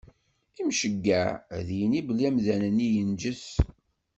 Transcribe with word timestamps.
Imceyyeɛ 0.61 1.25
ad 1.57 1.67
yini 1.77 2.01
belli 2.07 2.25
amdan-nni 2.29 2.87
yenǧes. 2.95 3.45